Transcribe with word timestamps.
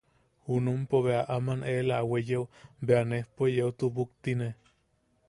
Junumpo 0.45 0.97
bea 1.07 1.19
aman 1.35 1.61
eela 1.73 1.95
a 2.01 2.07
weyeo 2.11 2.43
bea 2.87 3.03
nejpo 3.09 3.43
yeu 3.55 3.71
tubuktine. 3.79 4.47